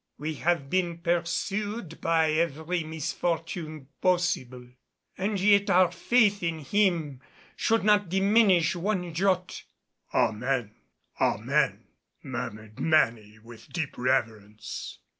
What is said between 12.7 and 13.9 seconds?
many with